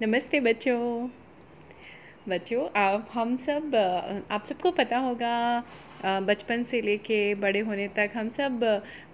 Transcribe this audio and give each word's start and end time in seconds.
नमस्ते 0.00 0.38
बच्चों। 0.40 1.08
बच्चों, 2.28 2.66
आप, 2.76 3.08
हम 3.12 3.36
सब, 3.36 3.74
आप 4.30 4.44
सबको 4.44 4.70
पता 4.70 4.98
होगा 4.98 5.60
बचपन 6.26 6.64
से 6.64 6.80
लेके 6.80 7.18
बड़े 7.34 7.60
होने 7.60 7.86
तक 7.88 8.10
हम 8.16 8.28
सब 8.28 8.60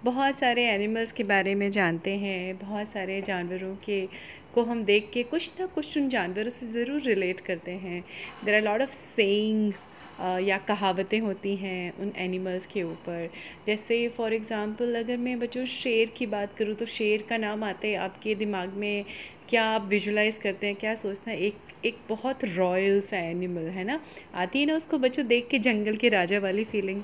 बहुत 0.03 0.35
सारे 0.35 0.65
एनिमल्स 0.69 1.11
के 1.11 1.23
बारे 1.23 1.53
में 1.55 1.69
जानते 1.71 2.15
हैं। 2.17 2.57
बहुत 2.59 2.87
सारे 2.89 3.21
जानवरों 3.21 3.75
के 3.85 4.05
को 4.53 4.63
हम 4.63 4.83
देख 4.85 5.09
के 5.13 5.23
कुछ 5.23 5.59
ना 5.59 5.65
कुछ 5.75 5.97
उन 5.97 6.09
जानवरों 6.09 6.49
से 6.49 6.67
ज़रूर 6.69 7.01
रिलेट 7.01 7.39
करते 7.41 7.71
हैं। 7.77 8.03
There 8.43 8.55
are 8.55 8.61
lot 8.61 8.81
of 8.81 8.91
saying 8.91 9.73
या 10.19 10.57
कहावतें 10.67 11.19
होती 11.19 11.55
हैं 11.55 11.93
उन 11.95 12.11
एनिमल्स 12.17 12.65
के 12.67 12.83
ऊपर। 12.83 13.29
जैसे 13.67 14.07
फॉर 14.17 14.33
एग्ज़ाम्पल 14.33 14.95
अगर 14.95 15.17
मैं 15.19 15.37
बच्चों 15.39 15.65
शेर 15.67 16.09
की 16.17 16.25
बात 16.27 16.53
करूँ 16.57 16.75
तो 16.75 16.85
शेर 16.87 17.25
का 17.29 17.37
नाम 17.37 17.63
आते 17.63 17.87
ही 17.87 17.95
आपके 17.97 18.35
दिमाग 18.35 18.73
में 18.77 19.05
क्या 19.49 19.63
आप 19.67 19.87
विजुलाइज 19.89 20.37
करते 20.37 20.67
हैं, 20.67 20.75
क्या 20.75 20.95
सोचते 20.95 21.31
हैं? 21.31 21.37
एक 21.37 21.61
एक 21.85 22.05
बहुत 22.09 22.43
रॉयल 22.47 22.99
सा 23.01 23.17
एनिमल 23.19 23.67
है 23.69 23.83
ना? 23.83 23.99
आती 24.35 24.59
है 24.59 24.65
ना 24.65 24.75
उसको 24.75 24.97
बच्चों 24.99 25.25
देख 25.27 25.47
के 25.51 25.59
जंगल 25.59 25.95
के 25.97 26.09
राजा 26.09 26.39
वाली 26.39 26.63
फीलिंग 26.65 27.03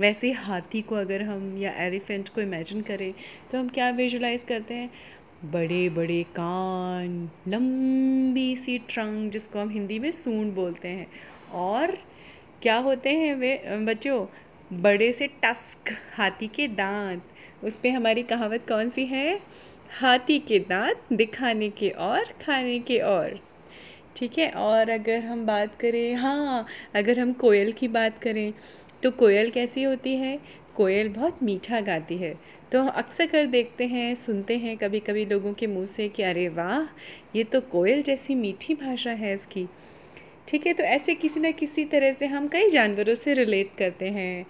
वैसे 0.00 0.30
हाथी 0.32 0.82
को 0.82 0.94
अगर 0.94 1.22
हम 1.22 1.56
या 1.58 1.70
एलिफेंट 1.86 2.28
को 2.28 2.40
इमेजिन 2.40 2.80
करें 2.82 3.12
तो 3.50 3.58
हम 3.58 3.68
क्या 3.68 3.88
विजुलाइज 3.92 4.42
करते 4.44 4.74
हैं? 4.74 4.90
बड़े 5.46 5.88
बड़े 5.90 6.22
कान, 6.36 7.30
लंबी 7.48 8.54
सी 8.56 8.78
ट्रंक 8.90 9.30
जिसको 9.32 9.58
हम 9.58 9.70
हिंदी 9.70 9.98
में 9.98 10.10
सूंड 10.12 10.54
बोलते 10.54 10.88
हैं। 10.88 11.08
और 11.56 11.96
क्या 12.62 12.76
होते 12.76 13.10
हैं 13.10 13.34
वे, 13.34 13.50
बच्चों? 13.86 14.26
बड़े 14.72 15.12
से 15.12 15.26
टस्क, 15.42 15.90
हाथी 16.14 16.46
के 16.46 16.66
दांत। 16.68 17.64
उस 17.64 17.78
पर 17.78 17.88
हमारी 17.88 18.22
कहावत 18.22 18.64
कौन 18.68 18.88
सी 18.88 19.04
है? 19.06 19.38
हाथी 20.00 20.38
के 20.38 20.58
दांत 20.58 21.02
दिखाने 21.12 21.68
के 21.70 21.90
और, 21.90 22.24
खाने 22.42 22.78
के 22.78 22.98
और। 23.00 23.38
ठीक 24.16 24.38
है, 24.38 24.50
और 24.50 24.90
अगर 24.90 25.20
हम 25.20 25.44
बात 25.46 25.74
करें 25.74 26.14
हाँ 26.14 26.66
अगर 26.94 27.20
हम 27.20 27.32
कोयल 27.32 27.72
की 27.72 27.88
बात 27.88 28.18
करें 28.18 28.52
तो 29.02 29.10
कोयल 29.10 29.50
कैसी 29.50 29.82
होती 29.82 30.14
है? 30.14 30.38
कोयल 30.76 31.08
बहुत 31.08 31.42
मीठा 31.42 31.80
गाती 31.80 32.16
है। 32.16 32.34
तो 32.72 32.80
हम 32.82 32.88
अक्सर 32.88 33.26
कर 33.26 33.46
देखते 33.46 33.86
हैं, 33.86 34.14
सुनते 34.16 34.56
हैं 34.56 34.76
कभी 34.76 35.00
कभी 35.00 35.24
लोगों 35.26 35.52
के 35.52 35.66
मुँह 35.66 35.86
से 35.86 36.08
कि, 36.08 36.22
अरे 36.22 36.48
वाह, 36.48 36.82
ये 37.36 37.44
तो 37.44 37.60
कोयल 37.60 38.02
जैसी 38.02 38.34
मीठी 38.34 38.74
भाषा 38.74 39.10
है 39.12 39.34
इसकी। 39.34 39.66
ठीक 40.48 40.66
है 40.66 40.72
तो 40.72 40.82
ऐसे 40.84 41.14
किसी 41.14 41.40
न 41.40 41.50
किसी 41.52 41.84
तरह 41.84 42.12
से 42.12 42.26
हम 42.26 42.46
कई 42.48 42.68
जानवरों 42.70 43.14
से 43.14 43.32
रिलेट 43.34 43.70
करते 43.78 44.08
हैं। 44.10 44.46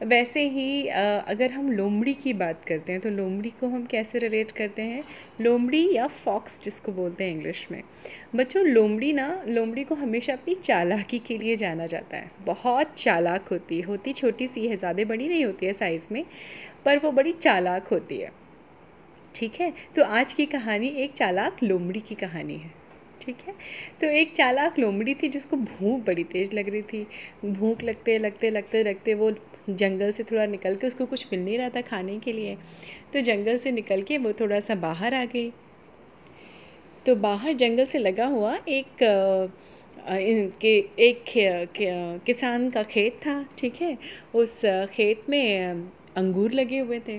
वैसे 0.00 0.40
ही 0.48 0.86
अगर 0.88 1.50
हम 1.52 1.70
लोमड़ी 1.70 2.12
की 2.14 2.32
बात 2.32 2.64
करते 2.64 2.92
हैं 2.92 3.00
तो 3.00 3.10
लोमड़ी 3.10 3.50
को 3.50 3.68
हम 3.68 3.84
कैसे 3.86 4.18
रिलेट 4.18 4.50
करते 4.50 4.82
हैं? 4.82 5.02
लोमड़ी 5.40 5.88
या 5.94 6.06
फॉक्स 6.06 6.60
जिसको 6.64 6.92
बोलते 6.92 7.24
हैं 7.24 7.32
इंग्लिश 7.32 7.66
में। 7.70 7.82
बच्चों, 8.36 8.64
लोमड़ी 8.64 9.12
ना, 9.12 9.42
लोमड़ी 9.48 9.84
को 9.84 9.94
हमेशा 9.94 10.32
अपनी 10.32 10.54
चालाकी 10.54 11.18
के 11.18 11.38
लिए 11.38 11.56
जाना 11.56 11.86
जाता 11.86 12.16
है। 12.16 12.30
बहुत 12.40 12.94
चालाक 12.96 13.48
होती 13.48 13.78
है। 13.78 13.86
होती 13.86 14.12
छोटी 14.12 14.46
सी 14.46 14.66
है, 14.66 14.76
ज़्यादा 14.76 15.04
बड़ी 15.04 15.28
नहीं 15.28 15.44
होती 15.44 15.66
है 15.66 15.72
साइज़ 15.72 16.06
में, 16.12 16.24
पर 16.84 16.98
वो 16.98 17.12
बड़ी 17.12 17.32
चालाक 17.32 17.88
होती 17.88 18.18
है। 18.18 18.30
ठीक 19.34 19.60
है? 19.60 19.72
तो 19.96 20.04
आज 20.04 20.32
की 20.32 20.46
कहानी 20.46 20.88
एक 20.98 21.12
चालाक 21.12 21.62
लोमड़ी 21.62 22.00
की 22.00 22.14
कहानी 22.14 22.56
है। 22.56 22.81
ठीक 23.22 23.36
है? 23.48 23.54
तो 24.00 24.06
एक 24.08 24.32
चालाक 24.32 24.78
लोमड़ी 24.78 25.14
थी 25.14 25.28
जिसको 25.28 25.56
भूख 25.56 26.04
बड़ी 26.06 26.24
तेज़ 26.24 26.52
लग 26.54 26.68
रही 26.68 26.82
थी। 26.84 27.06
भूख 27.44 27.82
लगते 27.82 28.18
लगते 28.18 28.50
लगते 28.50 28.82
लगते 28.84 29.14
वो 29.14 29.30
जंगल 29.70 30.12
से 30.12 30.22
थोड़ा 30.22 30.46
निकल 30.46 30.76
के 30.76 30.86
उसको 30.86 31.06
कुछ 31.06 31.26
मिल 31.32 31.44
नहीं 31.44 31.58
रहा 31.58 31.68
था 31.68 31.80
खाने 31.82 32.18
के 32.18 32.32
लिए। 32.32 32.56
तो 33.12 33.20
जंगल 33.22 33.58
से 33.58 33.72
निकल 33.72 34.02
के 34.02 34.18
वो 34.18 34.32
थोड़ा 34.40 34.60
सा 34.60 34.74
बाहर 34.76 35.14
आ 35.14 35.24
गई। 35.26 35.50
तो 37.06 37.14
बाहर 37.18 37.52
जंगल 37.54 37.84
से 37.86 37.98
लगा 37.98 38.26
हुआ 38.26 38.54
एक 38.68 38.96
के 40.60 40.76
एक 41.00 41.24
किसान 42.26 42.68
का 42.70 42.82
खेत 42.84 43.16
था, 43.16 43.44
ठीक 43.58 43.80
है? 43.82 43.96
उस 44.34 44.60
खेत 44.92 45.28
में 45.30 45.90
अंगूर 46.16 46.52
लगे 46.52 46.78
हुए 46.78 47.00
थे। 47.08 47.18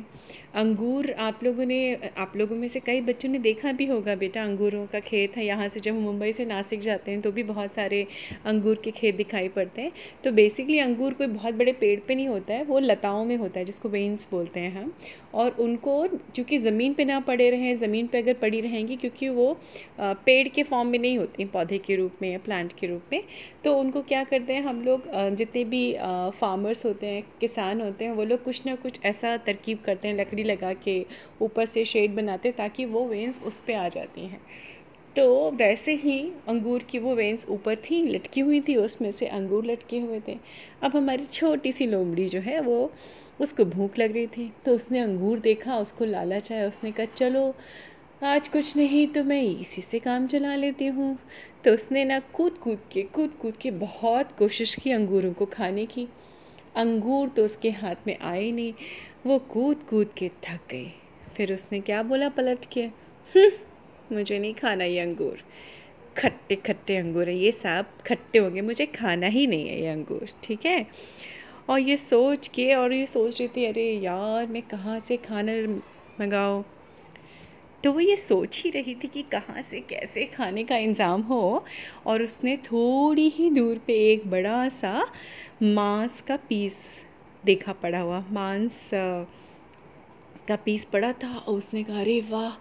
अंगूर 0.54 1.10
आप 1.20 1.44
लोगों 1.44 1.66
ने, 1.66 1.94
आप 2.18 2.36
लोगों 2.38 2.56
में 2.56 2.68
से 2.68 2.80
कई 2.80 3.00
बच्चों 3.02 3.30
ने 3.30 3.40
देखा 3.40 3.72
भी 3.72 3.86
होगा 3.86 4.16
बेटा 4.16 4.44
अंगूरों 4.44 4.86
का 4.88 5.00
खेत 5.00 5.38
है। 5.38 5.46
यहाँ 5.46 5.68
से 5.70 5.80
जब 5.80 5.94
मुंबई 5.94 6.32
से 6.34 6.46
नासिक 6.46 6.80
जाते 6.82 7.12
हैं 7.12 7.22
तो 7.22 7.32
भी 7.32 7.44
बहुत 7.44 7.72
सारे 7.74 8.06
अंगूर 8.46 8.82
के 8.84 8.92
खेत 8.92 9.16
दिखाई 9.16 9.48
पड़ते 9.50 9.82
हैं। 9.82 9.92
तो 10.24 10.32
बेसिकली 10.32 10.78
अंगूर 10.80 11.14
कोई 11.14 11.28
बहुत 11.30 11.54
बड़े 11.54 11.72
पेड़ 11.74 12.00
पे 12.08 12.16
नहीं 12.16 12.28
होता 12.28 12.54
है, 12.54 12.64
वो 12.64 12.80
लताओं 12.80 13.24
में 13.26 13.36
होता 13.38 13.60
है, 13.60 13.66
जिसको 13.66 13.90
वेन्स 13.90 14.28
बोलते 14.32 14.60
हैं 14.60 14.74
हम। 14.74 14.94
और 15.34 15.56
उनको 15.60 15.96
चूँकि 16.36 16.58
ज़मीन 16.60 16.94
पर 16.94 17.06
ना 17.06 17.20
पड़े 17.22 17.50
रहें, 17.50 17.78
ज़मीन 17.78 18.08
पर 18.08 18.18
अगर 18.18 18.34
पड़ी 18.42 18.62
रहेंगी 18.62 18.96
क्योंकि 18.96 19.30
वो 19.30 19.58
पेड़ 20.00 20.48
के 20.50 20.64
फॉर्म 20.64 20.88
में 20.90 21.00
नहीं 21.00 21.18
होती, 21.18 21.46
पौधे 21.48 21.78
के 21.80 21.96
रूप 21.96 22.22
में 22.22 22.32
या 22.32 22.38
प्लांट 22.46 22.74
के 22.80 22.88
रूप 22.88 23.04
में 23.12 23.22
तो 23.64 23.74
उनको 23.80 24.02
क्या 24.04 24.24
करते 24.26 24.54
हैं 24.54 24.64
हम 24.64 24.82
लोग 24.84 25.10
जितने 25.36 25.64
भी 25.66 25.84
फार्मर्स 26.40 26.86
होते 26.86 27.08
हैं, 27.08 27.24
किसान 27.42 27.82
होते 27.82 28.06
हैं, 28.06 28.12
वो 28.14 28.24
लोग 28.24 28.44
कुछ 28.44 28.66
ना 28.66 28.76
कुछ 28.78 29.00
ऐसा 29.06 29.36
तरकीब 29.40 29.80
करते 29.86 30.08
हैं, 30.08 30.16
लकड़ी 30.16 30.43
लगा 30.44 30.74
के 30.74 31.06
ऊपर 31.42 31.66
से 31.66 31.86
शेड 31.86 32.16
बनाते 32.16 32.52
ताकि 32.52 32.86
वो 32.86 33.06
वेंस 33.08 33.42
उस 33.44 33.60
पर 33.60 33.74
आ 33.74 33.88
जाती 33.88 34.22
हैं। 34.22 34.42
तो 35.16 35.52
वैसे 35.52 35.94
ही 35.94 36.32
अंगूर 36.48 36.84
की 36.84 37.00
वो 37.00 37.16
वेंस 37.16 37.46
ऊपर 37.50 37.76
थी, 37.76 38.08
लटकी 38.08 38.42
हुई 38.42 38.62
थी, 38.62 38.76
उसमें 38.76 39.12
से 39.12 39.26
अंगूर 39.28 39.66
लटके 39.66 40.00
हुए 40.00 40.22
थे। 40.28 40.38
अब 40.84 40.96
हमारी 40.96 41.26
छोटी 41.26 41.72
सी 41.72 41.88
लोमड़ी 41.88 42.28
जो 42.28 42.40
है 42.40 42.60
वो, 42.60 42.92
उसको 43.42 43.66
भूख 43.66 44.00
लग 44.00 44.14
रही 44.14 44.28
थी। 44.28 44.52
तो 44.66 44.76
उसने 44.76 45.00
अंगूर 45.00 45.40
देखा, 45.40 45.78
उसको 45.78 46.06
लालच 46.06 46.52
आया 46.52 46.68
उसने 46.68 46.92
कहा, 46.92 47.06
चलो, 47.06 47.56
आज 48.24 48.48
कुछ 48.48 48.78
नहीं 48.78 49.08
तो 49.08 49.24
मैं 49.24 49.42
इसी 49.42 49.82
से 49.82 50.00
काम 50.00 50.28
चला 50.28 50.56
लेती 50.56 50.86
हूँ। 50.86 51.18
तो 51.64 51.74
उसने 51.74 52.06
ना 52.06 52.20
कूद 52.20 52.58
कूद 52.58 52.80
के 52.92 53.04
कूद 53.04 53.34
कूद 53.42 53.58
के 53.58 53.72
बहुत 53.72 54.32
कोशिश 54.32 54.76
की 54.76 54.92
अंगूरों 54.92 55.34
को 55.34 55.46
खाने 55.46 55.86
की। 55.86 56.08
अंगूर 56.76 57.30
तो 57.30 57.46
उसके 57.46 57.70
हाथ 57.72 58.08
में 58.08 58.18
आए 58.20 58.52
नहीं। 58.52 58.74
वो 59.26 59.38
कूद 59.40 59.84
कूद 59.84 60.14
के 60.18 60.30
थक 60.44 60.60
गई। 60.72 60.92
फिर 61.38 61.54
उसने 61.54 61.80
क्या 61.82 62.02
बोला 62.04 62.30
पलट 62.30 62.66
के? 62.74 62.84
हम्म, 63.36 63.52
मुझे 64.16 64.40
नहीं 64.40 64.54
खाना 64.54 64.84
ये 64.84 65.00
अंगूर। 65.00 65.44
खट्टे 66.18 66.56
खट्टे 66.56 66.98
अंगूर 66.98 67.30
है 67.30 67.38
ये 67.38 67.52
सब 67.52 67.86
खट्टे 68.08 68.40
होंगे 68.40 68.62
मुझे 68.62 68.86
खाना 68.86 69.28
ही 69.28 69.48
नहीं 69.48 69.68
है 69.70 69.80
ये 69.82 69.88
अंगूर 69.88 70.28
ठीक 70.44 70.66
है? 70.66 70.86
और 71.70 71.80
ये 71.80 71.98
सोच 71.98 72.48
के 72.48 72.74
और 72.76 72.94
ये 72.94 73.06
सोच 73.06 73.40
रही 73.42 73.48
थी 73.48 73.66
अरे 73.66 73.92
यार 73.94 74.48
मैं 74.48 74.62
कहाँ 74.62 75.00
से 75.00 75.18
खाना 75.18 75.52
मंगाऊँ? 76.20 76.64
तो 77.84 77.92
वो 77.92 78.00
ये 78.00 78.16
सोच 78.16 78.62
ही 78.64 78.70
रही 78.70 78.94
थी 78.96 79.08
कि 79.08 79.22
कहाँ 79.32 79.62
से 79.62 79.80
कैसे 79.80 80.26
खाने 80.26 80.64
का 80.64 80.78
इंतज़ाम 80.78 81.22
हो 81.22 81.64
और 82.08 82.22
उसने 82.22 82.56
थोड़ी 82.66 83.28
ही 83.30 83.50
दूर 83.50 83.78
पे 83.88 83.94
एक 84.12 84.30
बड़ा 84.32 84.68
सा 84.70 85.06
मांस 85.64 86.20
का 86.22 86.36
पीस 86.50 86.76
देखा 87.44 87.74
पड़ा 87.74 88.00
हुआ, 88.00 88.24
मांस 88.32 88.90
का 90.48 90.56
पीस 90.56 90.86
पड़ा 90.86 91.12
था 91.14 91.36
और 91.38 91.56
उसने 91.56 91.84
कहा, 91.84 92.00
अरे 92.02 92.20
वाह, 92.30 92.52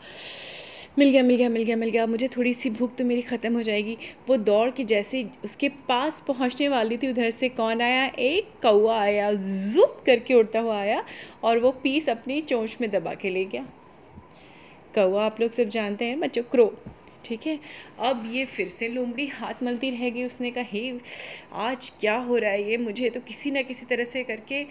मिल 0.98 1.10
गया 1.10 1.22
मिल 1.22 1.36
गया 1.36 1.48
मिल 1.48 1.62
गया 1.62 1.76
मिल 1.76 1.90
गया, 1.90 2.06
मुझे 2.06 2.28
थोड़ी 2.28 2.52
सी 2.54 2.70
भूख 2.70 2.96
तो 2.96 3.04
मेरी 3.04 3.22
ख़त्म 3.22 3.54
हो 3.54 3.62
जाएगी। 3.62 3.96
वो 4.28 4.36
दौड़ 4.38 4.70
के 4.70 4.84
जैसे 4.84 5.24
उसके 5.44 5.68
पास 5.88 6.22
पहुँचने 6.26 6.68
वाली 6.68 6.96
थी, 6.96 7.10
उधर 7.10 7.30
से 7.30 7.48
कौन 7.50 7.80
आया? 7.82 8.04
एक 8.18 8.50
कौआ 8.62 8.98
आया, 9.00 9.32
जुप 9.32 10.02
करके 10.06 10.34
उड़ता 10.34 10.60
हुआ 10.60 10.78
आया 10.78 11.02
और 11.44 11.58
वो 11.58 11.70
पीस 11.82 12.08
अपनी 12.08 12.40
चोंच 12.42 12.76
में 12.80 12.90
दबा 12.90 13.14
के 13.14 13.30
ले 13.30 13.44
गया। 13.44 13.64
कौआ 14.94 15.24
आप 15.24 15.40
लोग 15.40 15.50
सब 15.50 15.64
जानते 15.64 16.04
हैं, 16.04 16.20
बच्चों, 16.20 16.42
क्रो। 16.42 16.82
ठीक 17.24 17.46
है? 17.46 17.60
अब 17.98 18.32
ये 18.34 18.44
फिर 18.44 18.68
से 18.68 18.88
लोमड़ी 18.88 19.26
हाथ 19.26 19.62
मलती 19.62 19.90
रह 19.90 20.10
गई 20.10 20.24
उसने 20.24 20.50
कहा, 20.50 20.64
हे, 20.64 21.00
आज 21.52 21.92
क्या 22.00 22.16
हो 22.16 22.36
रहा 22.36 22.50
है 22.50 22.70
ये? 22.70 22.76
मुझे 22.76 23.10
तो 23.10 23.20
किसी 23.20 23.50
ना 23.50 23.62
किसी 23.62 23.86
तरह 23.86 24.04
से 24.04 24.24
करके 24.24 24.66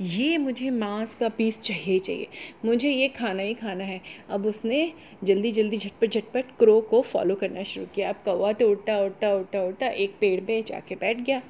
ये 0.00 0.38
मुझे 0.38 0.70
मांस 0.70 1.14
का 1.14 1.28
पीस 1.28 1.60
चाहिए 1.60 1.98
चाहिए। 1.98 2.26
मुझे 2.64 2.90
ये 2.90 3.08
खाना 3.08 3.42
ही 3.42 3.54
खाना 3.54 3.84
है। 3.84 4.00
अब 4.30 4.46
उसने 4.46 4.92
जल्दी 5.24 5.52
जल्दी, 5.52 5.76
झटपट 5.76 6.10
झटपट 6.10 6.44
क्रो 6.58 6.80
को 6.80 7.02
फॉलो 7.02 7.34
करना 7.34 7.62
शुरू 7.62 7.86
किया। 7.94 8.08
अब 8.08 8.16
कौवा 8.24 8.52
तो 8.52 8.68
उड़ता 8.70 8.98
उड़ता 8.98 9.34
उड़ता 9.34 9.62
उड़ता, 9.62 9.86
एक 9.86 10.14
पेड़ 10.20 10.40
पे 10.40 10.62
जाके 10.62 10.94
बैठ 10.94 11.20
गया। 11.20 11.42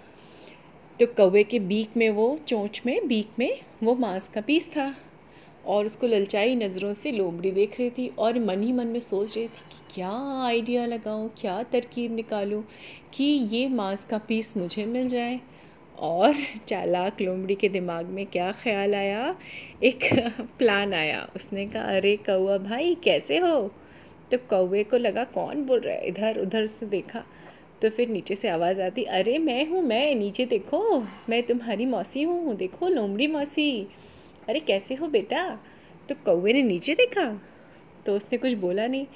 तो 1.00 1.06
कौवे 1.06 1.44
के 1.44 1.58
बीक 1.58 1.96
में 1.96 2.10
वो, 2.10 2.38
चोंच 2.48 2.82
में, 2.86 3.08
बीक 3.08 3.38
में 3.38 3.60
वो 3.82 3.94
मांस 3.94 4.28
का 4.28 4.40
पीस 4.40 4.68
था। 4.68 4.94
और 5.66 5.84
उसको 5.86 6.06
ललचाई 6.06 6.54
नज़रों 6.56 6.92
से 6.94 7.12
लोमड़ी 7.12 7.50
देख 7.52 7.78
रही 7.80 7.90
थी 7.90 8.08
और 8.18 8.38
मन 8.40 8.62
ही 8.62 8.72
मन 8.72 8.86
में 8.86 9.00
सोच 9.00 9.36
रही 9.36 9.48
थी 9.48 9.64
कि 9.72 9.80
क्या 9.90 10.10
आइडिया 10.44 10.86
लगाऊँ, 10.86 11.28
क्या 11.38 11.62
तरकीब 11.62 12.12
निकालूं 12.12 12.62
कि 13.14 13.24
ये 13.24 13.68
मांस 13.68 14.04
का 14.04 14.18
पीस 14.18 14.56
मुझे 14.56 14.84
मिल 14.86 15.08
जाए। 15.08 15.40
और 15.98 16.34
चालाक 16.68 17.20
लोमड़ी 17.20 17.54
के 17.54 17.68
दिमाग 17.68 18.06
में 18.10 18.26
क्या 18.26 18.50
ख्याल 18.52 18.94
आया? 18.94 19.34
एक 19.82 20.00
प्लान 20.58 20.94
आया। 20.94 21.22
उसने 21.36 21.66
कहा, 21.66 21.82
अरे 21.96 22.16
कौआ 22.26 22.58
भाई, 22.58 22.94
कैसे 23.04 23.38
हो? 23.38 23.56
तो 24.30 24.38
कौए 24.50 24.82
को 24.84 24.96
लगा, 24.96 25.24
कौन 25.24 25.64
बोल 25.64 25.80
रहा 25.80 25.94
है? 25.94 26.06
इधर 26.08 26.40
उधर 26.40 26.66
से 26.66 26.86
देखा 26.86 27.24
तो 27.82 27.90
फिर 27.90 28.08
नीचे 28.08 28.34
से 28.34 28.48
आवाज़ 28.48 28.80
आती, 28.82 29.02
अरे 29.04 29.38
मैं 29.38 29.66
हूँ, 29.68 29.82
मैं 29.82 30.14
नीचे 30.14 30.44
देखो, 30.46 30.80
मैं 31.28 31.42
तुम्हारी 31.46 31.86
मौसी 31.86 32.22
हूँ, 32.22 32.54
देखो 32.56 32.88
लोमड़ी 32.88 33.26
मौसी। 33.26 33.66
अरे 34.48 34.60
कैसे 34.60 34.94
हो 34.94 35.08
बेटा? 35.08 35.60
तो 36.08 36.14
कौए 36.14 36.52
ने 36.52 36.62
नीचे 36.62 36.94
देखा? 36.94 37.42
तो 38.06 38.16
उसने 38.16 38.38
कुछ 38.38 38.52
बोला 38.52 38.86
नहीं। 38.86 39.06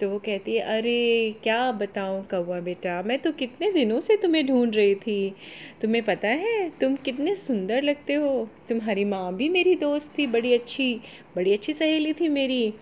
तो 0.00 0.10
वो 0.10 0.18
कहती 0.18 0.54
है, 0.54 0.60
अरे, 0.60 1.34
क्या 1.42 1.72
बताऊँ 1.72 2.24
कौवा 2.24 2.60
बेटा? 2.60 3.02
मैं 3.02 3.18
तो 3.18 3.32
कितने 3.32 3.72
दिनों 3.72 4.00
से 4.00 4.16
तुम्हें 4.16 4.46
ढूंढ 4.46 4.74
रही 4.74 4.94
थी। 4.94 5.34
तुम्हें 5.82 6.02
पता 6.04 6.28
है, 6.28 6.70
तुम 6.70 6.96
कितने 6.96 7.34
सुंदर 7.34 7.82
लगते 7.82 8.14
हो। 8.14 8.48
तुम्हारी 8.68 9.04
माँ 9.04 9.34
भी 9.34 9.48
मेरी 9.48 9.74
दोस्त 9.74 10.18
थी, 10.18 10.26
बड़ी 10.26 10.54
अच्छी 10.54 11.00
बड़ी 11.36 11.52
अच्छी 11.52 11.72
सहेली 11.72 12.12
थी 12.12 12.28
मेरी। 12.28 12.74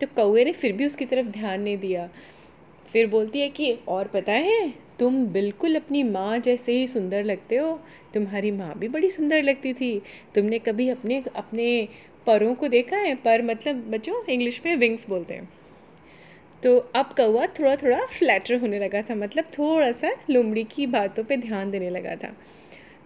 तो 0.00 0.06
कौए 0.06 0.44
ने 0.44 0.52
फिर 0.52 0.72
भी 0.72 0.86
उसकी 0.86 1.04
तरफ़ 1.04 1.26
ध्यान 1.26 1.60
नहीं 1.60 1.78
दिया। 1.78 2.10
फिर 2.92 3.06
बोलती 3.06 3.40
है 3.40 3.48
कि, 3.48 3.78
और 3.88 4.06
पता 4.06 4.32
है 4.32 4.74
तुम 5.00 5.26
बिल्कुल 5.26 5.76
अपनी 5.76 6.02
माँ 6.02 6.38
जैसे 6.38 6.72
ही 6.72 6.86
सुंदर 6.86 7.24
लगते 7.24 7.56
हो, 7.56 7.80
तुम्हारी 8.14 8.50
माँ 8.50 8.74
भी 8.78 8.88
बड़ी 8.88 9.10
सुंदर 9.10 9.42
लगती 9.42 9.72
थी। 9.72 10.02
तुमने 10.34 10.58
कभी 10.58 10.88
अपने 10.88 11.24
अपने 11.36 11.88
परों 12.26 12.54
को 12.54 12.68
देखा 12.68 12.96
है? 12.96 13.14
पर 13.14 13.42
मतलब 13.42 13.76
बच्चों, 13.76 14.24
इंग्लिश 14.24 14.60
में 14.66 14.76
विंग्स 14.76 15.08
बोलते 15.08 15.34
हैं। 15.34 15.48
तो 16.62 16.78
अब 16.78 17.06
कौआ 17.06 17.46
थोड़ा 17.46 17.76
थोड़ा 17.76 18.06
फ्लैटर 18.06 18.54
होने 18.54 18.78
लगा 18.78 19.02
था 19.02 19.14
मतलब 19.14 19.44
थोड़ा 19.44 19.92
सा 19.92 20.10
लोमड़ी 20.30 20.64
की 20.64 20.86
बातों 20.86 21.24
पे 21.24 21.36
ध्यान 21.36 21.70
देने 21.70 21.90
लगा 21.90 22.16
था। 22.16 22.36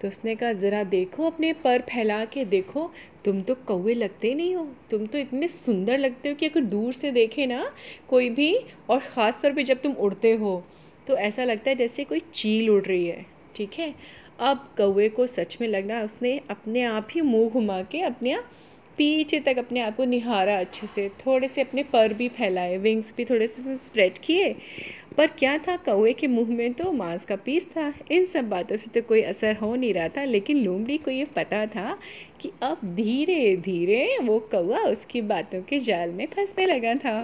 तो 0.01 0.09
उसने 0.09 0.35
कहा, 0.35 0.53
ज़रा 0.53 0.85
देखो 0.85 1.27
अपने 1.27 1.53
पर 1.53 1.81
फैला 1.81 2.25
के 2.25 2.45
देखो, 2.45 2.91
तुम 3.25 3.41
तो 3.41 3.55
कौवे 3.55 3.95
लगते 3.95 4.29
ही 4.29 4.35
नहीं 4.35 4.55
हो। 4.55 4.69
तुम 4.91 5.07
तो 5.07 5.19
इतने 5.19 5.49
सुंदर 5.49 5.99
लगते 5.99 6.29
हो 6.29 6.35
कि 6.35 6.47
अगर 6.47 6.61
दूर 6.61 6.93
से 6.93 7.11
देखे 7.11 7.47
ना, 7.47 7.73
कोई 8.09 8.31
भी, 8.31 8.57
और 8.91 8.99
ख़ास 8.99 9.41
तौर 9.43 9.53
पे 9.53 9.65
जब 9.65 9.83
तुम 9.83 9.93
उड़ते 9.93 10.33
हो 10.33 10.65
तो 11.07 11.17
ऐसा 11.19 11.45
लगता 11.45 11.71
है 11.71 11.77
जैसे 11.77 12.05
कोई 12.05 12.21
चील 12.21 12.71
उड़ 12.71 12.83
रही 12.83 13.07
है, 13.07 13.25
ठीक 13.57 13.79
है? 13.79 13.95
अब 14.41 14.69
कौए 14.77 15.09
को 15.09 15.27
सच 15.27 15.57
में 15.61 15.69
लगना, 15.69 16.03
उसने 16.03 16.41
अपने 16.51 16.83
आप 16.85 17.09
ही 17.13 17.21
मुँह 17.21 17.51
घुमा 17.51 17.83
के 17.83 18.01
अपने 18.03 18.33
आप 18.33 18.51
पीछे 18.99 19.39
तक 19.41 19.59
अपने 19.59 19.81
आप 19.81 19.97
को 19.97 20.05
निहारा 20.05 20.59
अच्छे 20.61 20.87
से, 20.87 21.09
थोड़े 21.27 21.49
से 21.49 21.61
अपने 21.61 21.83
पर 21.83 22.13
भी 22.13 22.29
फैलाए 22.29 22.77
विंग्स 22.79 23.15
भी 23.17 23.25
थोड़े 23.25 23.47
से 23.47 23.77
स्प्रेड 23.77 24.19
किए। 24.19 24.53
पर 25.17 25.27
क्या 25.29 25.57
था 25.59 25.77
कौए 25.77 26.13
के 26.13 26.27
मुँह 26.27 26.51
में 26.51 26.73
तो 26.75 26.93
मांस 26.93 27.25
का 27.25 27.37
पीस 27.37 27.67
था, 27.67 27.93
इन 28.11 28.27
सब 28.27 28.49
बातों 28.49 28.77
से 28.77 28.91
तो 28.91 29.07
कोई 29.09 29.23
असर 29.23 29.57
हो 29.57 29.75
नहीं 29.75 29.93
रहा 29.95 30.09
था, 30.09 30.25
लेकिन 30.25 30.63
लोमड़ी 30.65 30.99
को 30.99 31.11
ये 31.11 31.25
पता 31.37 31.65
था 31.67 31.99
कि 32.41 32.53
अब 32.63 32.81
धीरे 32.95 33.57
धीरे 33.57 34.19
वो 34.23 34.39
कौआ 34.53 34.79
उसकी 34.83 35.21
बातों 35.23 35.63
के 35.63 35.79
जाल 35.81 36.13
में 36.13 36.27
फंसने 36.27 36.67
लगा 36.67 36.95
था। 36.95 37.17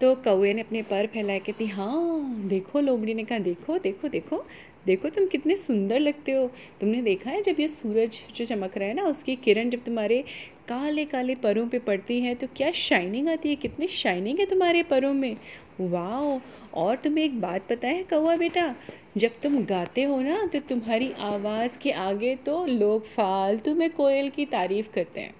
तो 0.00 0.14
कौए 0.14 0.52
ने 0.54 0.60
अपने 0.60 0.80
पर 0.82 1.06
फैलाए, 1.06 1.38
कहती 1.38 1.66
हाँ 1.66 2.34
देखो 2.48 2.80
लोमड़ी 2.80 3.14
ने 3.14 3.24
कहा, 3.24 3.38
देखो 3.38 3.78
देखो 3.78 4.08
देखो 4.08 4.44
देखो 4.86 5.08
तुम 5.08 5.26
कितने 5.26 5.56
सुंदर 5.56 6.00
लगते 6.00 6.32
हो। 6.32 6.46
तुमने 6.80 7.00
देखा 7.02 7.30
है 7.30 7.42
जब 7.42 7.60
ये 7.60 7.66
सूरज 7.68 8.18
जो 8.36 8.44
चमक 8.44 8.76
रहा 8.78 8.88
है 8.88 8.94
ना, 8.94 9.02
उसकी 9.04 9.36
किरण 9.36 9.70
जब 9.70 9.84
तुम्हारे 9.84 10.22
काले 10.68 11.04
काले 11.04 11.34
परों 11.34 11.66
पे 11.68 11.78
पड़ती 11.78 12.20
है 12.20 12.34
तो 12.34 12.46
क्या 12.56 12.70
शाइनिंग 12.72 13.28
आती 13.28 13.48
है? 13.48 13.56
कितनी 13.56 13.86
शाइनिंग 13.88 14.38
है 14.38 14.46
तुम्हारे 14.46 14.82
परों 14.82 15.12
में। 15.14 15.36
वाह 15.80 16.78
और 16.80 16.96
तुम्हें 16.96 17.24
एक 17.24 17.40
बात 17.40 17.68
पता 17.68 17.88
है 17.88 18.02
कौआ 18.04 18.36
बेटा, 18.36 18.74
जब 19.16 19.40
तुम 19.42 19.64
गाते 19.64 20.02
हो 20.02 20.20
ना 20.20 20.44
तो 20.52 20.60
तुम्हारी 20.68 21.12
आवाज़ 21.20 21.78
के 21.78 21.90
आगे 21.92 22.34
तो 22.46 22.64
लोग 22.66 23.06
फालतू 23.06 23.74
में 23.74 23.90
कोयल 23.90 24.28
की 24.30 24.46
तारीफ़ 24.46 24.88
करते 24.94 25.20
हैं। 25.20 25.34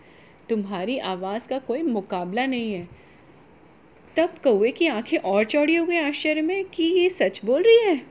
तुम्हारी 0.48 0.98
आवाज़ 0.98 1.48
का 1.48 1.58
कोई 1.60 1.82
मुकाबला 1.82 2.46
नहीं 2.46 2.72
है। 2.72 2.88
तब 4.18 4.34
कौए 4.44 4.70
की 4.70 4.86
आँखें 4.86 5.18
और 5.18 5.44
चौड़ी 5.44 5.76
हो 5.76 5.86
गई 5.86 5.96
आश्चर्य 5.96 6.42
में 6.42 6.64
कि 6.64 6.82
ये 6.82 7.10
सच 7.10 7.40
बोल 7.44 7.62
रही 7.62 7.78
है। 7.78 8.02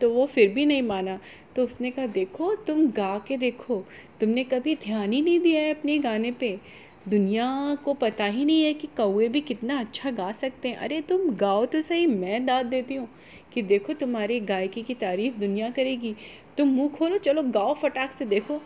तो 0.00 0.10
वो 0.10 0.26
फिर 0.26 0.48
भी 0.48 0.66
नहीं 0.66 0.82
माना। 0.82 1.20
तो 1.56 1.64
उसने 1.64 1.90
कहा, 1.90 2.06
देखो, 2.06 2.54
तुम 2.54 2.86
गा 2.86 3.24
के 3.28 3.36
देखो। 3.36 3.86
तुमने 4.20 4.44
कभी 4.44 4.74
ध्यान 4.74 5.12
ही 5.12 5.22
नहीं 5.22 5.40
दिया 5.40 5.60
है 5.60 5.74
अपने 5.74 5.98
गाने 5.98 6.30
पे। 6.30 6.60
दुनिया 7.08 7.78
को 7.84 7.94
पता 7.94 8.24
ही 8.24 8.44
नहीं 8.44 8.62
है 8.62 8.74
कि 8.74 8.86
कौए 8.86 9.28
भी 9.28 9.40
कितना 9.40 9.80
अच्छा 9.80 10.10
गा 10.10 10.32
सकते 10.32 10.68
हैं। 10.68 10.76
अरे, 10.76 11.00
तुम 11.00 11.30
गाओ 11.30 11.66
तो 11.66 11.80
सही, 11.80 12.06
मैं 12.06 12.46
दाद 12.46 12.66
देती 12.66 12.94
हूँ 12.94 13.08
कि 13.52 13.62
देखो, 13.62 13.92
तुम्हारी 13.92 14.40
गायकी 14.40 14.82
की 14.82 14.94
तारीफ़ 14.94 15.34
दुनिया 15.34 15.70
करेगी। 15.70 16.14
तुम 16.58 16.68
मुँह 16.68 16.88
खोलो, 16.88 17.16
चलो 17.16 17.42
गाओ 17.42 17.74
फटाक 17.74 18.12
से 18.12 18.24
देखो। 18.24 18.60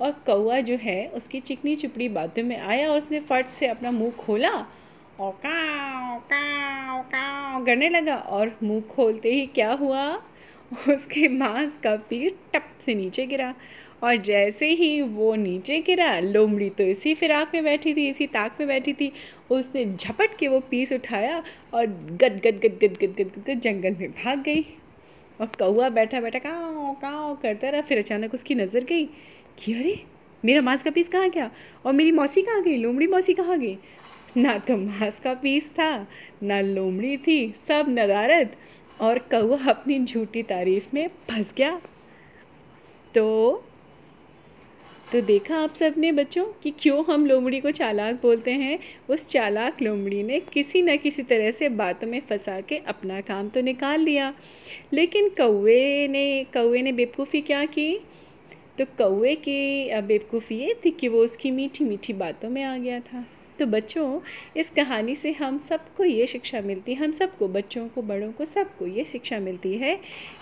और 0.00 0.10
कौआ 0.10 0.60
जो 0.60 0.76
है, 0.76 1.08
उसकी 1.08 1.40
चिकनी 1.40 1.76
चुपड़ी 1.76 2.08
बातों 2.08 2.42
में 2.42 2.58
आया 2.58 2.90
और 2.90 2.98
उसने 2.98 3.20
फट 3.20 3.46
से 3.46 3.66
अपना 3.66 3.90
मुँह 3.90 4.10
खोला 4.10 4.66
और 5.20 5.32
काव 5.36 6.18
काव 6.30 7.00
काव 7.04 7.64
करने 7.64 7.88
लगा 7.88 8.14
और 8.16 8.50
मुँह 8.62 8.80
खोलते 8.90 9.32
ही 9.32 9.46
क्या 9.46 9.72
हुआ? 9.72 10.04
उसके 10.88 11.28
मांस 11.28 11.76
का 11.78 11.94
पीस 12.10 12.32
टप 12.54 12.68
से 12.84 12.94
नीचे 12.94 13.26
गिरा 13.26 13.54
और 14.02 14.16
जैसे 14.16 14.68
ही 14.70 15.00
वो 15.02 15.34
नीचे 15.34 15.78
गिरा, 15.80 16.18
लोमड़ी 16.20 16.68
तो 16.70 16.84
इसी 16.84 17.14
फिराक 17.14 17.54
में 17.54 17.64
बैठी 17.64 17.94
थी, 17.94 18.08
इसी 18.08 18.26
ताक 18.26 18.56
में 18.60 18.66
बैठी 18.68 18.92
थी। 18.92 19.12
उसने 19.50 19.84
झपट 19.86 20.36
के 20.38 20.48
वो 20.48 20.60
पीस 20.60 20.92
उठाया 20.92 21.42
और 21.74 21.86
गद 21.86 22.40
गद 22.46 22.60
गद 22.64 22.78
गद 22.84 22.96
गद 23.02 23.14
गद 23.20 23.42
गद 23.46 23.60
जंगल 23.60 23.96
में 24.00 24.10
भाग 24.10 24.42
गई 24.42 24.64
और 25.40 25.46
कौआ 25.58 25.88
बैठा 25.88 26.20
बैठा 26.20 26.38
काव 26.38 26.92
काव 27.02 27.34
करता 27.36 27.70
रहा। 27.70 27.80
फिर 27.82 27.98
अचानक 27.98 28.34
उसकी 28.34 28.54
नज़र 28.54 28.84
गई 28.84 29.04
कि 29.58 29.72
अरे, 29.72 29.94
मेरा 30.44 30.62
मांस 30.62 30.82
का 30.82 30.90
पीस 30.90 31.08
कहाँ 31.08 31.28
गया? 31.30 31.50
और 31.86 31.92
मेरी 31.92 32.12
मौसी 32.12 32.42
कहाँ 32.42 32.62
गई? 32.62 32.76
लोमड़ी 32.76 33.06
मौसी 33.06 33.34
कहाँ 33.34 33.58
गई? 33.58 33.78
ना 34.36 34.58
तो 34.58 34.76
मांस 34.76 35.20
का 35.20 35.34
पीस 35.34 35.70
था, 35.70 36.06
ना 36.42 36.60
लोमड़ी 36.60 37.16
थी, 37.16 37.52
सब 37.68 37.86
नदारत 37.88 38.56
और 39.00 39.18
कौआ 39.18 39.58
अपनी 39.70 40.04
झूठी 40.04 40.42
तारीफ़ 40.42 40.88
में 40.94 41.08
फंस 41.08 41.54
गया। 41.56 41.80
तो 43.14 43.26
तो 45.12 45.20
देखा 45.20 45.56
आप 45.56 45.74
सबने 45.74 46.12
बच्चों 46.12 46.44
कि 46.62 46.70
क्यों 46.70 47.04
हम 47.04 47.26
लोमड़ी 47.26 47.60
को 47.60 47.70
चालाक 47.70 48.14
बोलते 48.22 48.50
हैं? 48.50 48.78
उस 49.08 49.28
चालाक 49.28 49.82
लोमड़ी 49.82 50.22
ने 50.22 50.40
किसी 50.40 50.82
न 50.82 50.96
किसी 50.96 51.22
तरह 51.22 51.50
से 51.50 51.68
बातों 51.68 52.08
में 52.08 52.20
फंसा 52.20 52.60
के 52.60 52.76
अपना 52.76 53.20
काम 53.20 53.48
तो 53.48 53.60
निकाल 53.60 54.00
लिया। 54.00 54.34
लेकिन 54.92 55.28
कौए 55.28 56.08
ने 56.08 56.44
कौए 56.44 56.82
ने 56.82 56.92
बेवकूफ़ी 56.92 57.40
क्या 57.40 57.64
की? 57.64 57.92
तो 58.78 58.84
कौए 58.84 59.34
की, 59.34 59.90
बेवकूफ़ी 60.02 60.56
ये 60.56 60.80
थी 60.84 60.90
कि 60.90 61.08
वो 61.08 61.24
उसकी 61.24 61.50
मीठी 61.50 61.84
मीठी 61.84 62.12
बातों 62.12 62.50
में 62.50 62.62
आ 62.64 62.78
गया 62.78 63.00
था। 63.00 63.24
तो 63.60 63.66
बच्चों, 63.66 64.20
इस 64.56 64.70
कहानी 64.70 65.14
से 65.14 65.32
हम 65.32 65.58
सबको 65.58 66.04
ये 66.04 66.26
शिक्षा 66.26 66.60
मिलती 66.60 66.94
है, 66.94 66.98
हम 66.98 67.12
सबको, 67.12 67.48
बच्चों 67.48 67.88
को, 67.88 68.02
बड़ों 68.02 68.32
को 68.32 68.44
सबको 68.44 68.86
ये 68.86 69.04
शिक्षा 69.04 69.38
मिलती 69.40 69.72
है 69.78 69.98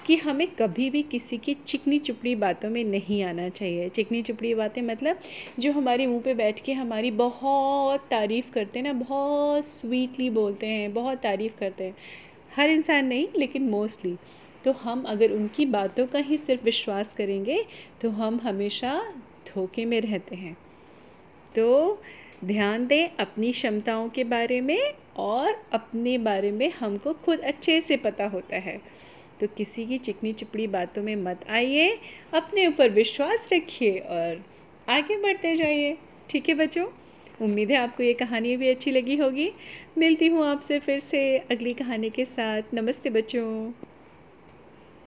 कि 0.07 0.17
हमें 0.17 0.47
कभी 0.55 0.89
भी 0.91 1.03
किसी 1.03 1.39
की 1.39 1.55
चिकनी 1.55 1.99
चुपड़ी 1.99 2.35
बातों 2.37 2.71
में 2.71 2.85
नहीं 2.85 3.23
आना 3.23 3.49
चाहिए। 3.49 3.89
चिकनी 3.89 4.23
चुपड़ी 4.23 4.55
बातें 4.55 4.81
मतलब 4.83 5.19
जो 5.59 5.73
हमारे 5.73 6.07
मुँह 6.07 6.23
पे 6.23 6.35
बैठ 6.35 6.61
के 6.61 6.73
हमारी 6.73 7.11
बहुत 7.11 8.07
तारीफ़ 8.11 8.51
करते 8.51 8.79
हैं 8.79 8.87
ना, 8.87 8.93
बहुत 8.93 9.69
स्वीटली 9.69 10.31
बोलते 10.31 10.67
हैं, 10.67 10.93
बहुत 10.95 11.19
तारीफ़ 11.19 11.57
करते 11.57 11.85
हैं। 11.85 11.95
हर 12.57 12.71
इंसान 12.71 13.07
नहीं, 13.07 13.29
लेकिन 13.37 13.69
मोस्टली 13.69 14.19
तो 14.65 14.73
हम 14.73 15.03
अगर 15.09 15.33
उनकी 15.33 15.67
बातों 15.67 16.07
का 16.07 16.19
ही 16.19 16.39
सिर्फ़ 16.39 16.65
विश्वास 16.65 17.15
करेंगे 17.15 17.65
तो 18.01 18.11
हम 18.11 18.41
हमेशा 18.41 19.01
धोखे 19.49 19.85
में 19.85 20.01
रहते 20.01 20.37
हैं। 20.37 20.57
तो 21.55 22.01
ध्यान 22.45 22.87
दें 22.87 23.09
अपनी 23.21 23.53
क्षमताओं 23.53 24.09
के 24.09 24.25
बारे 24.25 24.61
में 24.61 24.95
और 25.17 25.65
अपने 25.73 26.19
बारे 26.19 26.51
में 26.51 26.71
हमको 26.71 27.13
खुद 27.13 27.41
अच्छे 27.41 27.81
से 27.81 27.97
पता 27.97 28.27
होता 28.27 28.57
है। 28.57 28.81
तो 29.41 29.47
किसी 29.47 29.87
की 29.87 29.99
चिकनी 29.99 30.33
चिपड़ी 30.33 30.67
बातों 30.67 31.03
में 31.03 31.17
मत 31.17 31.41
आइए, 31.51 31.99
अपने 32.35 32.67
ऊपर 32.67 32.91
विश्वास 32.91 33.49
रखिए 33.53 33.99
और 33.99 34.45
आगे 34.89 35.17
बढ़ते 35.17 35.57
जाइए। 35.57 35.99
ठीक 36.31 36.49
है 36.49 36.55
बच्चों? 36.55 36.87
उम्मीद 37.43 37.71
है 37.71 37.77
आपको 37.77 38.03
ये 38.03 38.15
कहानी 38.15 38.57
भी 38.57 38.69
अच्छी 38.69 38.91
लगी 38.91 39.17
होगी। 39.17 39.53
मिलती 39.99 40.27
हूँ 40.27 40.47
आपसे 40.47 40.79
फिर 40.79 40.99
से 40.99 41.39
अगली 41.39 41.75
कहानी 41.75 42.11
के 42.11 42.25
साथ। 42.25 42.63
नमस्ते 42.75 43.11
बच्चों। 43.11 43.73